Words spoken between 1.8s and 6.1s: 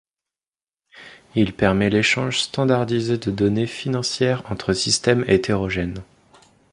l'échange standardisé de données financières entre systèmes hétérogènes.